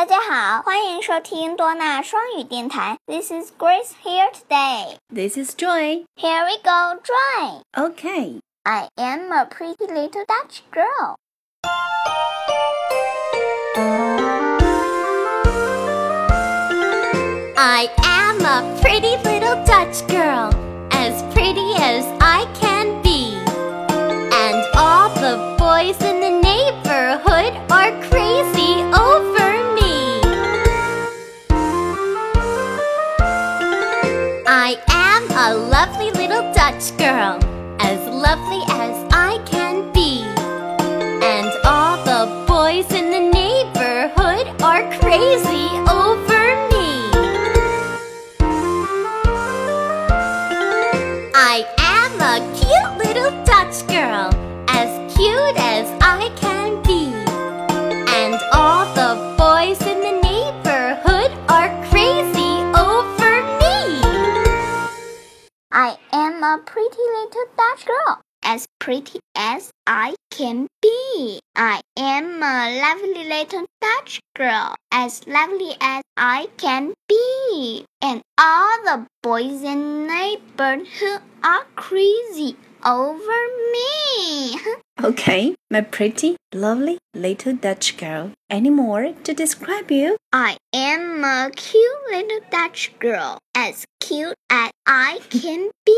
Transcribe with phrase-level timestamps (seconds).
[0.00, 2.98] 大家好，欢迎收听多纳双语电台。
[3.06, 4.96] This is Grace here today.
[5.14, 6.04] This is Joy.
[6.16, 7.62] Here we go, Joy.
[7.72, 8.40] Okay.
[8.64, 11.16] I am a pretty little Dutch girl.
[17.58, 20.09] I am a pretty little Dutch girl,
[36.81, 37.37] Dutch girl,
[37.79, 40.23] as lovely as I can be.
[41.23, 45.60] And all the boys in the neighborhood are crazy
[66.81, 71.39] pretty little Dutch girl, as pretty as I can be.
[71.55, 77.85] I am a lovely little Dutch girl, as lovely as I can be.
[78.01, 83.41] And all the boys in the neighborhood are crazy over
[83.73, 84.59] me.
[85.03, 88.33] Okay, my pretty, lovely little Dutch girl.
[88.51, 90.15] Any more to describe you?
[90.31, 95.90] I am a cute little Dutch girl, as cute as I can be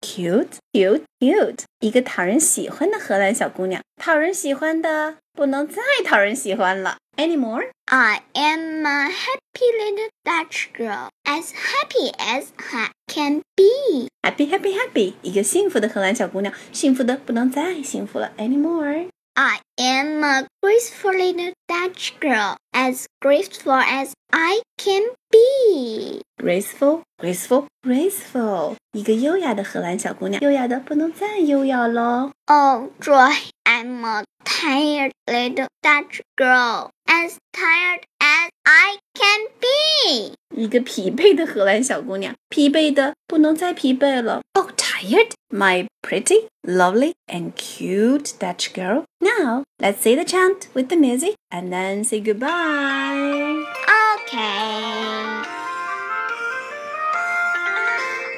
[0.00, 1.64] Cute, cute, cute.
[1.80, 6.98] 一个讨人喜欢的荷兰小姑娘，讨人喜欢的不能再讨人喜欢了。
[7.16, 7.70] Any more?
[7.86, 14.08] I am a happy little Dutch girl, as happy as I can be.
[14.22, 15.14] Happy, happy, happy.
[15.22, 18.32] 一个幸福的荷兰小姑娘，幸福的不能再幸福了。
[18.36, 19.08] Any more?
[19.34, 26.20] I am a graceful little Dutch girl, as graceful as I can be.
[26.38, 28.76] Graceful, graceful, graceful.
[28.92, 32.32] 一个优雅的荷兰小姑娘，优雅的不能再优雅喽。
[32.46, 33.32] Oh, joy,
[33.64, 40.34] I'm a tired little Dutch girl, as tired as I can be.
[40.54, 44.42] 一个疲惫的荷兰小姑娘，疲惫的不能再疲惫了。
[44.52, 49.04] Oh, tired, my pretty, lovely, and cute Dutch girl.
[49.20, 53.37] Now, let's say the chant with the music and then say goodbye.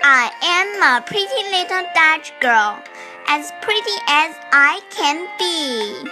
[0.03, 2.81] I am a pretty little Dutch girl,
[3.27, 6.09] as pretty as I can be.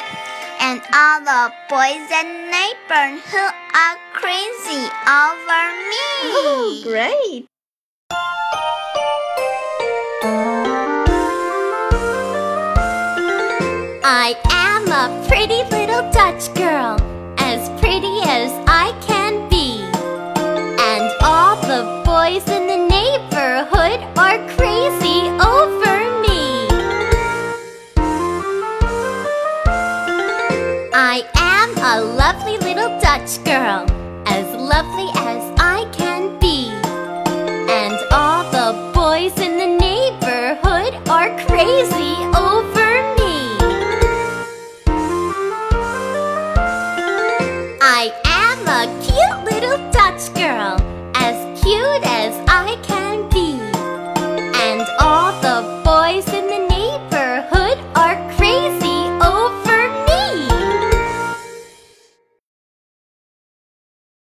[0.62, 6.06] And all the boys in neighborhood who are crazy over me.
[6.38, 7.48] Oh, great!
[14.06, 16.96] I am a pretty little Dutch girl,
[17.40, 19.82] as pretty as I can be.
[20.80, 22.89] And all the boys in the
[32.32, 33.88] lovely little Dutch girl,
[34.28, 35.49] as lovely as